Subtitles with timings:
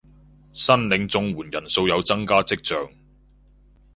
[0.53, 2.89] 申領綜援人數有增加跡象